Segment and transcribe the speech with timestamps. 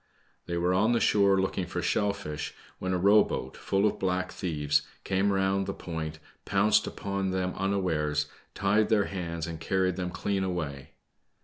[0.47, 4.31] ''They were on the shore looking for shell fish, when a^ow boat, full of blaclf
[4.31, 8.25] thieves, came round the point, pounced upon them unawares,
[8.55, 10.93] tied their hands, and carried them cle^n away.